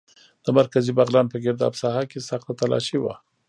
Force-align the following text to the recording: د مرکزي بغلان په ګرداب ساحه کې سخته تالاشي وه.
د 0.45 0.47
مرکزي 0.57 0.91
بغلان 0.99 1.25
په 1.29 1.37
ګرداب 1.43 1.73
ساحه 1.81 2.03
کې 2.11 2.19
سخته 2.29 2.51
تالاشي 2.59 2.97
وه. 3.01 3.13